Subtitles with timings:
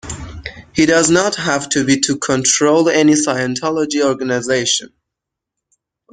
[0.73, 4.89] He does not have to be to control any Scientology organization.